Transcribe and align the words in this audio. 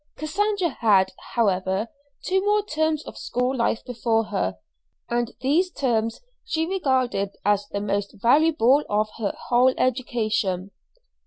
Cassandra 0.15 0.69
had, 0.79 1.11
however, 1.35 1.87
two 2.25 2.43
more 2.43 2.65
terms 2.65 3.03
of 3.05 3.19
school 3.19 3.55
life 3.55 3.85
before 3.85 4.23
her, 4.29 4.57
and 5.11 5.31
these 5.41 5.69
terms 5.69 6.21
she 6.43 6.65
regarded 6.65 7.35
as 7.45 7.67
the 7.67 7.81
most 7.81 8.15
valuable 8.19 8.83
of 8.89 9.09
her 9.19 9.35
whole 9.49 9.75
education. 9.77 10.71